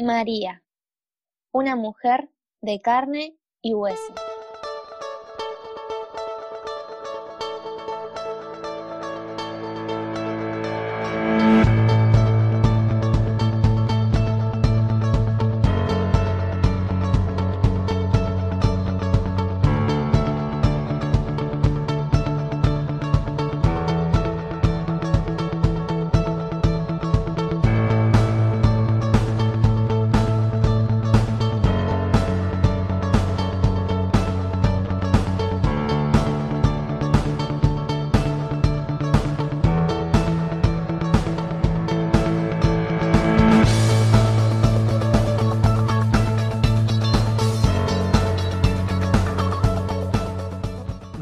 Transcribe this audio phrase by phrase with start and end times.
[0.00, 0.62] María,
[1.52, 4.14] una mujer de carne y hueso.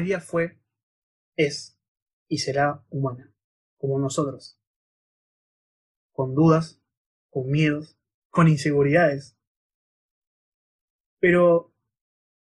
[0.00, 0.58] María fue,
[1.36, 1.78] es
[2.26, 3.34] y será humana,
[3.76, 4.58] como nosotros,
[6.10, 6.80] con dudas,
[7.28, 7.98] con miedos,
[8.30, 9.36] con inseguridades.
[11.18, 11.74] Pero,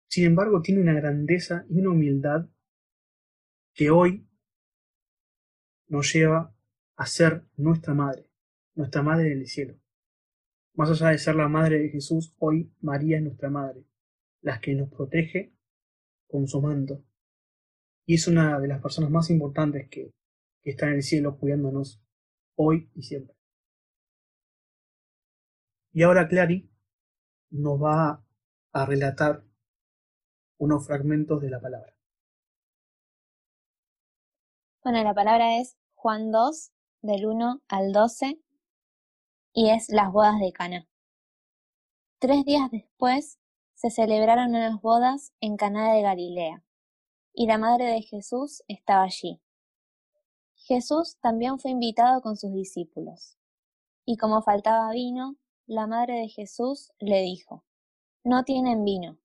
[0.07, 2.49] sin embargo, tiene una grandeza y una humildad
[3.73, 4.25] que hoy
[5.87, 6.55] nos lleva
[6.95, 8.31] a ser nuestra madre,
[8.73, 9.77] nuestra madre del cielo.
[10.75, 13.83] Más allá de ser la madre de Jesús, hoy María es nuestra madre,
[14.39, 15.53] la que nos protege
[16.25, 17.03] con su manto,
[18.05, 20.13] y es una de las personas más importantes que,
[20.61, 22.01] que está en el cielo cuidándonos
[22.55, 23.35] hoy y siempre.
[25.91, 26.69] Y ahora Clary
[27.51, 28.25] nos va
[28.73, 29.43] a relatar
[30.57, 31.93] unos fragmentos de la palabra.
[34.83, 36.71] Bueno, la palabra es Juan 2,
[37.03, 38.41] del 1 al 12,
[39.53, 40.87] y es las bodas de Cana.
[42.19, 43.39] Tres días después
[43.75, 46.63] se celebraron unas bodas en Caná de Galilea
[47.33, 49.41] y la madre de Jesús estaba allí.
[50.55, 53.37] Jesús también fue invitado con sus discípulos.
[54.05, 57.63] Y como faltaba vino, la madre de Jesús le dijo,
[58.23, 59.17] No tienen vino.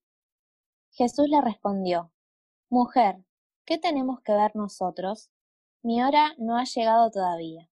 [0.91, 2.11] Jesús le respondió,
[2.69, 3.23] Mujer,
[3.65, 5.29] ¿qué tenemos que ver nosotros?
[5.81, 7.69] Mi hora no ha llegado todavía.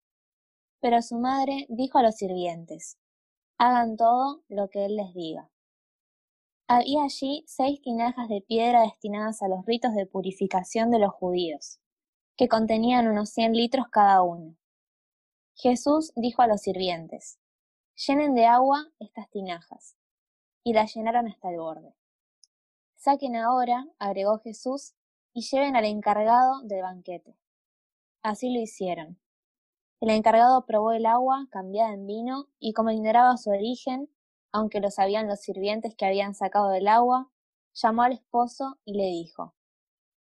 [0.80, 2.98] Pero su madre dijo a los sirvientes,
[3.58, 5.50] Hagan todo lo que él les diga.
[6.68, 11.78] Había allí seis tinajas de piedra destinadas a los ritos de purificación de los judíos,
[12.36, 14.56] que contenían unos cien litros cada uno.
[15.54, 17.38] Jesús dijo a los sirvientes,
[17.94, 19.96] llenen de agua estas tinajas,
[20.64, 21.94] y las llenaron hasta el borde.
[22.96, 24.94] Saquen ahora, agregó Jesús,
[25.32, 27.38] y lleven al encargado del banquete.
[28.22, 29.20] Así lo hicieron.
[30.00, 34.10] El encargado probó el agua cambiada en vino, y como ignoraba su origen,
[34.52, 37.30] aunque lo sabían los sirvientes que habían sacado del agua,
[37.74, 39.54] llamó al esposo y le dijo,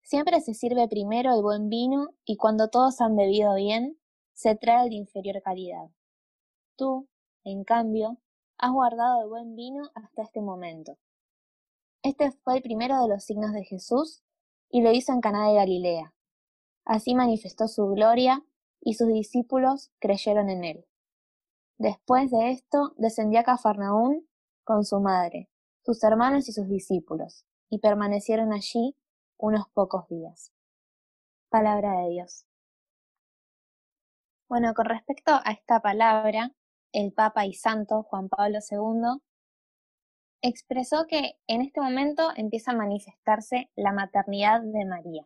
[0.02, 4.00] Siempre se sirve primero el buen vino y cuando todos han bebido bien,
[4.34, 5.92] se trae el de inferior calidad.
[6.75, 7.08] Tú,
[7.44, 8.18] en cambio,
[8.58, 10.97] has guardado el buen vino hasta este momento.
[12.02, 14.24] Este fue el primero de los signos de Jesús
[14.70, 16.14] y lo hizo en Caná de Galilea.
[16.86, 18.44] Así manifestó su gloria
[18.81, 20.88] y sus discípulos creyeron en él.
[21.79, 24.28] Después de esto descendió a Cafarnaún
[24.66, 25.50] con su madre,
[25.85, 28.97] sus hermanos y sus discípulos, y permanecieron allí
[29.38, 30.51] unos pocos días.
[31.47, 32.45] Palabra de Dios.
[34.50, 36.51] Bueno, con respecto a esta palabra,
[36.91, 39.22] el Papa y Santo Juan Pablo II
[40.41, 45.25] expresó que en este momento empieza a manifestarse la maternidad de María,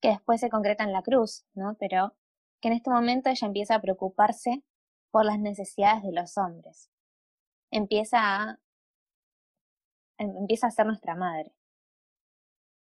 [0.00, 1.76] que después se concreta en la cruz, ¿no?
[1.78, 2.16] Pero
[2.60, 4.64] que en este momento ella empieza a preocuparse
[5.10, 6.90] por las necesidades de los hombres.
[7.70, 8.58] Empieza a,
[10.18, 11.52] em, empieza a ser nuestra madre.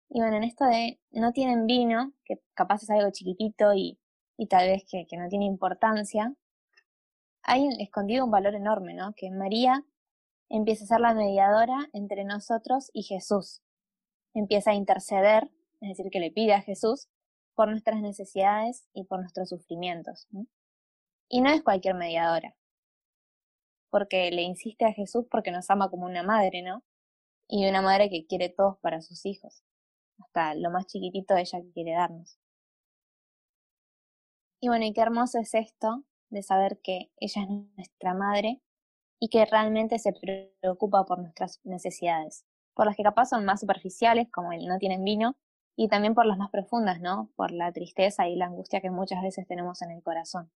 [0.10, 4.00] Y bueno, en esto de no tienen vino, que capaz es algo chiquitito y,
[4.38, 6.34] y tal vez que, que no tiene importancia,
[7.44, 9.14] hay escondido un valor enorme, ¿no?
[9.16, 9.84] Que María
[10.50, 13.62] empieza a ser la mediadora entre nosotros y Jesús.
[14.34, 15.50] Empieza a interceder,
[15.82, 17.08] es decir, que le pide a Jesús
[17.56, 20.28] por nuestras necesidades y por nuestros sufrimientos.
[20.32, 20.46] ¿no?
[21.30, 22.56] Y no es cualquier mediadora,
[23.90, 26.84] porque le insiste a Jesús porque nos ama como una madre, ¿no?
[27.50, 29.64] Y una madre que quiere todos para sus hijos,
[30.20, 32.38] hasta lo más chiquitito ella quiere darnos.
[34.62, 38.62] Y bueno, y qué hermoso es esto de saber que ella es nuestra madre
[39.20, 42.46] y que realmente se preocupa por nuestras necesidades,
[42.76, 45.38] por las que capaz son más superficiales, como el no tienen vino,
[45.76, 47.32] y también por las más profundas, ¿no?
[47.36, 50.52] Por la tristeza y la angustia que muchas veces tenemos en el corazón.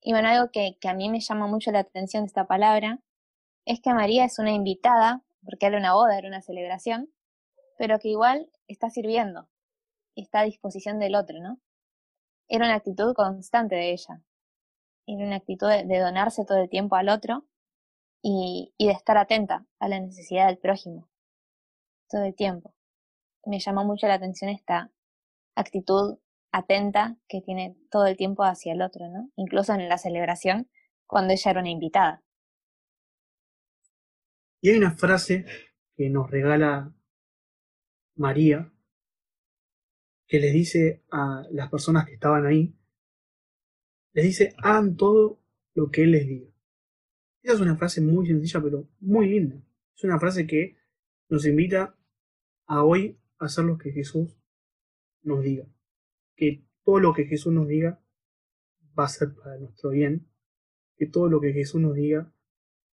[0.00, 3.00] Y bueno, algo que, que a mí me llama mucho la atención de esta palabra
[3.64, 7.10] es que María es una invitada, porque era una boda, era una celebración,
[7.76, 9.48] pero que igual está sirviendo,
[10.16, 11.60] está a disposición del otro, ¿no?
[12.48, 14.22] Era una actitud constante de ella,
[15.06, 17.46] era una actitud de, donarse todo el tiempo al otro
[18.22, 21.08] y, y de estar atenta a la necesidad del prójimo
[22.08, 22.74] todo el tiempo.
[23.44, 24.90] Me llamó mucho la atención esta
[25.54, 26.18] actitud
[26.52, 29.30] atenta que tiene todo el tiempo hacia el otro, ¿no?
[29.36, 30.68] Incluso en la celebración,
[31.06, 32.22] cuando ella era una invitada.
[34.60, 35.44] Y hay una frase
[35.96, 36.92] que nos regala
[38.16, 38.72] María,
[40.26, 42.74] que les dice a las personas que estaban ahí,
[44.12, 45.40] les dice, hagan todo
[45.74, 46.50] lo que Él les diga.
[47.42, 49.56] Esa es una frase muy sencilla, pero muy linda.
[49.96, 50.76] Es una frase que
[51.28, 51.96] nos invita
[52.66, 54.36] a hoy hacer lo que Jesús
[55.22, 55.66] nos diga.
[56.38, 58.00] Que todo lo que Jesús nos diga
[58.96, 60.30] va a ser para nuestro bien.
[60.96, 62.32] Que todo lo que Jesús nos diga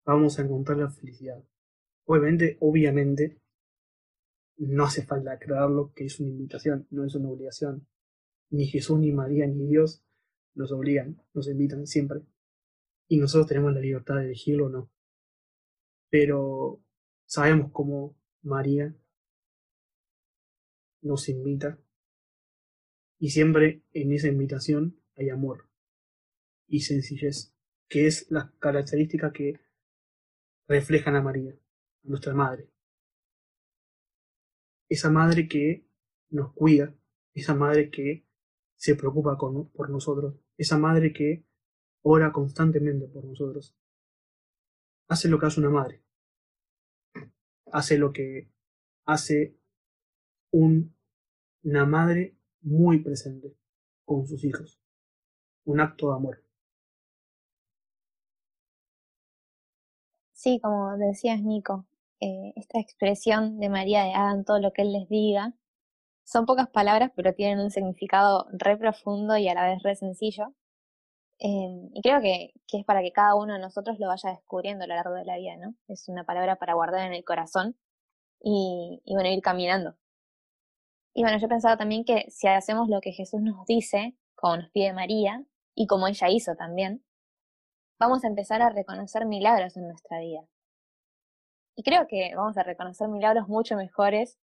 [0.05, 1.45] vamos a encontrar la felicidad.
[2.05, 3.41] Obviamente, obviamente,
[4.57, 7.87] no hace falta aclararlo que es una invitación, no es una obligación.
[8.51, 10.03] Ni Jesús, ni María, ni Dios
[10.55, 12.23] nos obligan, nos invitan siempre.
[13.07, 14.91] Y nosotros tenemos la libertad de elegirlo o no.
[16.11, 16.83] Pero
[17.27, 18.97] sabemos cómo María
[21.03, 21.79] nos invita
[23.19, 25.69] y siempre en esa invitación hay amor
[26.69, 27.53] y sencillez,
[27.89, 29.59] que es la característica que
[30.69, 32.69] reflejan a María, a nuestra madre.
[34.89, 35.87] Esa madre que
[36.31, 36.95] nos cuida,
[37.35, 38.25] esa madre que
[38.77, 41.45] se preocupa por nosotros, esa madre que
[42.03, 43.75] ora constantemente por nosotros.
[45.09, 46.03] Hace lo que hace una madre.
[47.73, 48.49] Hace lo que
[49.05, 49.57] hace
[50.51, 52.38] una madre
[52.69, 53.57] muy presente
[54.05, 54.79] con sus hijos.
[55.65, 56.45] Un acto de amor.
[60.33, 61.87] Sí, como decías, Nico,
[62.21, 65.55] eh, esta expresión de María de hagan todo lo que Él les diga,
[66.25, 70.55] son pocas palabras, pero tienen un significado re profundo y a la vez re sencillo.
[71.41, 74.85] Em, y creo que, que, es para que cada uno de nosotros lo vaya descubriendo
[74.85, 75.75] a lo largo de la vida, ¿no?
[75.89, 77.77] Es una palabra para guardar en el corazón
[78.43, 79.97] y, y bueno, ir caminando.
[81.19, 84.71] Y bueno, yo pensaba también que si hacemos lo que Jesús nos dice, como nos
[84.71, 85.45] pide María,
[85.75, 87.05] y como ella hizo también,
[87.99, 90.47] vamos a empezar a reconocer milagros en nuestra vida.
[91.75, 94.39] Y creo que vamos a reconocer milagros mucho mejores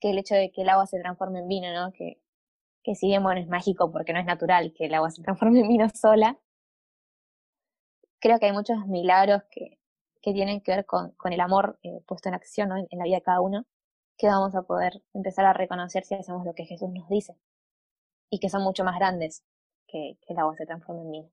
[0.00, 1.92] que el hecho de que el agua se transforme en vino, ¿no?
[1.92, 2.20] Que,
[2.82, 5.60] que si bien bueno es mágico porque no es natural que el agua se transforme
[5.60, 6.36] en vino sola,
[8.18, 9.78] creo que hay muchos milagros que,
[10.20, 12.76] que tienen que ver con, con el amor eh, puesto en acción ¿no?
[12.76, 13.66] en, la vida de cada uno
[14.18, 17.34] que vamos a poder empezar a reconocer si hacemos lo que Jesús nos dice
[18.30, 19.44] y que son mucho más grandes
[19.86, 21.30] que, que el agua se transforme en vino.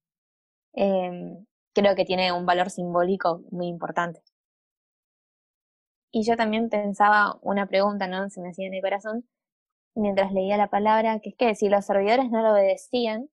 [0.73, 4.21] Eh, creo que tiene un valor simbólico muy importante.
[6.11, 8.29] Y yo también pensaba una pregunta, ¿no?
[8.29, 9.27] Se me hacía en el corazón
[9.95, 13.29] mientras leía la palabra, que es que si los servidores no lo obedecían,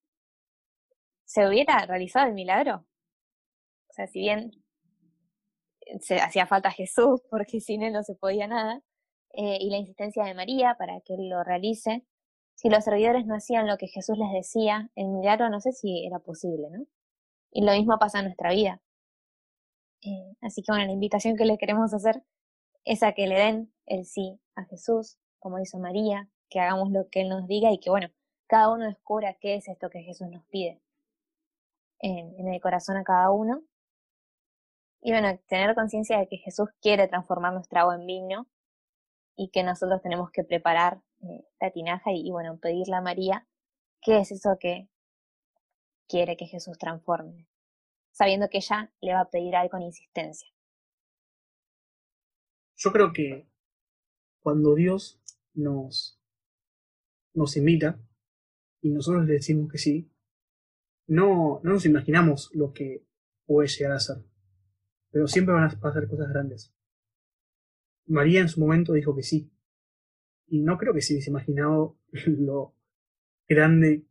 [1.24, 2.86] ¿se hubiera realizado el milagro?
[3.88, 4.52] O sea, si bien
[6.00, 8.80] se hacía falta Jesús, porque sin él no se podía nada,
[9.34, 12.04] eh, y la insistencia de María para que lo realice.
[12.54, 16.06] Si los servidores no hacían lo que Jesús les decía, el milagro no sé si
[16.06, 16.86] era posible, ¿no?
[17.50, 18.80] Y lo mismo pasa en nuestra vida.
[20.02, 22.22] Eh, así que bueno, la invitación que le queremos hacer
[22.84, 27.08] es a que le den el sí a Jesús, como hizo María, que hagamos lo
[27.08, 28.08] que Él nos diga y que bueno,
[28.46, 30.80] cada uno descubra qué es esto que Jesús nos pide
[32.00, 33.62] en, en el corazón a cada uno.
[35.00, 38.46] Y bueno, tener conciencia de que Jesús quiere transformar nuestra agua en vino
[39.36, 43.46] y que nosotros tenemos que preparar eh, la tinaja y, bueno, pedirle a María
[44.00, 44.88] qué es eso que
[46.08, 47.48] quiere que Jesús transforme,
[48.10, 50.48] sabiendo que ella le va a pedir algo con insistencia.
[52.76, 53.48] Yo creo que
[54.40, 55.22] cuando Dios
[55.54, 56.20] nos,
[57.32, 57.98] nos invita
[58.80, 60.10] y nosotros le decimos que sí,
[61.06, 63.06] no, no nos imaginamos lo que
[63.46, 64.16] puede llegar a ser,
[65.10, 66.74] pero siempre van a pasar cosas grandes.
[68.06, 69.50] María en su momento dijo que sí.
[70.46, 72.74] Y no creo que se hubiese imaginado lo
[73.48, 74.04] grande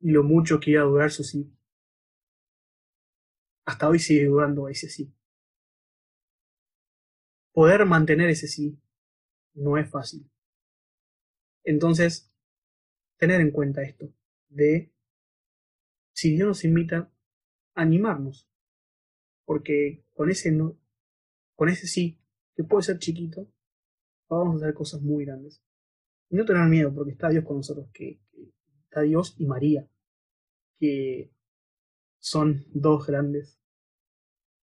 [0.00, 1.52] y lo mucho que iba a durar su sí.
[3.64, 5.12] Hasta hoy sigue durando ese sí.
[7.52, 8.78] Poder mantener ese sí
[9.54, 10.30] no es fácil.
[11.64, 12.32] Entonces,
[13.16, 14.12] tener en cuenta esto,
[14.48, 14.92] de
[16.12, 17.12] si Dios nos invita,
[17.74, 18.48] animarnos.
[19.44, 20.78] Porque con ese no,
[21.54, 22.19] con ese sí
[22.54, 23.48] que puede ser chiquito,
[24.28, 25.62] vamos a hacer cosas muy grandes.
[26.28, 28.20] Y no tener miedo, porque está Dios con nosotros, que,
[28.84, 29.88] está Dios y María,
[30.78, 31.32] que
[32.18, 33.58] son dos grandes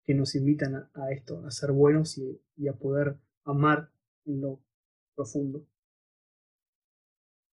[0.04, 3.90] que nos invitan a, esto, a ser buenos y, a poder amar
[4.24, 4.60] en lo
[5.14, 5.66] profundo.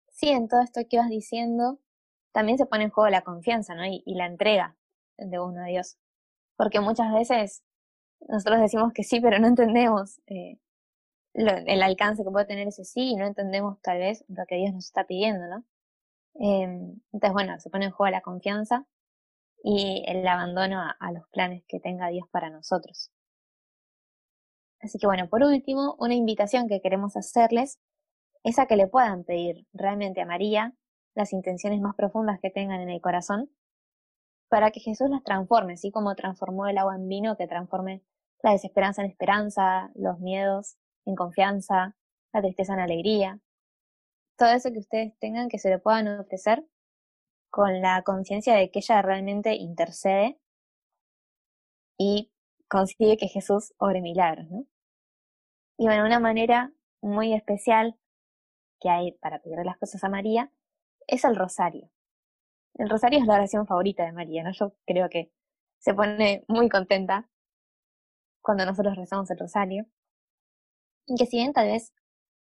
[0.09, 1.79] Sí, en todo esto que vas diciendo,
[2.31, 3.85] también se pone en juego la confianza, ¿no?
[3.85, 4.75] Y, y la entrega
[5.17, 5.97] de uno a Dios.
[6.57, 7.63] Porque muchas veces
[8.27, 10.57] nosotros decimos que sí, pero no entendemos eh,
[11.33, 14.73] el alcance que puede tener ese sí y no entendemos tal vez lo que Dios
[14.73, 15.63] nos está pidiendo, ¿no?
[16.35, 18.85] Em, entonces, bueno, se pone en juego la confianza
[19.63, 23.11] y el abandono a, los planes que tenga Dios para nosotros.
[24.81, 27.79] Así que bueno, por último, una invitación que queremos hacerles
[28.43, 30.73] es a que le puedan pedir realmente a María
[31.15, 33.49] las intenciones más profundas que tengan en el corazón
[34.49, 38.03] para que Jesús las transforme, así como transformó el agua en vino, que transforme
[38.41, 41.95] la desesperanza en esperanza, los miedos en confianza,
[42.33, 43.39] la tristeza en alegría.
[44.37, 46.65] Todo eso que ustedes tengan que se le puedan ofrecer
[47.49, 50.39] con la conciencia de que ella realmente intercede
[51.97, 52.31] y
[52.67, 54.65] consigue que Jesús obre milagros, ¿no?
[55.77, 57.97] Y bueno, una manera muy especial
[58.79, 60.51] que hay para pedir las cosas a María
[61.07, 61.89] es el rosario.
[62.75, 64.51] El rosario es la oración favorita de María, ¿no?
[64.51, 65.31] Yo creo que
[65.79, 67.29] se pone muy contenta
[68.41, 69.85] cuando nosotros rezamos el rosario.
[71.05, 71.93] Y que si bien tal vez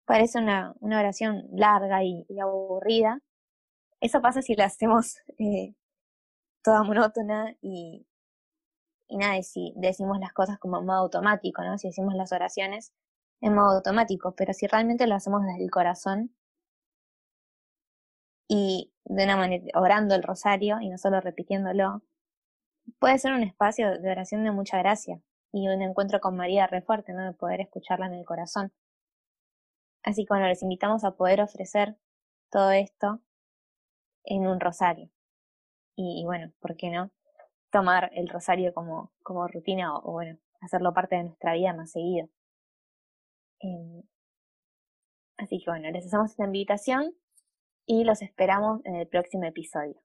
[0.04, 3.20] parece una, una oración larga y aburrida,
[4.00, 5.74] eso pasa si la hacemos eh,
[6.62, 8.06] toda monótona y,
[9.08, 11.78] y nada, si decimos las cosas como en modo automático, ¿no?
[11.78, 12.92] Si decimos las oraciones
[13.40, 16.34] en modo automático, pero si realmente lo hacemos desde el corazón
[18.48, 22.02] y de una manera, orando el rosario y no solo repitiéndolo,
[22.98, 25.20] puede ser un espacio de oración de mucha gracia
[25.52, 27.24] y un encuentro con María re fuerte, ¿no?
[27.24, 28.72] De poder escucharla en el corazón.
[30.02, 31.96] Así que bueno, les invitamos a poder ofrecer
[32.50, 33.20] todo esto
[34.24, 35.10] en un rosario.
[35.96, 37.10] Y, bueno, ¿por qué no?
[37.70, 42.28] Tomar el rosario como, como rutina o, bueno, hacerlo parte de nuestra vida más seguido.
[43.60, 44.02] Em,
[45.36, 47.14] así que bueno, les hacemos esta invitación
[47.88, 49.96] y los esperamos en el próximo episodio.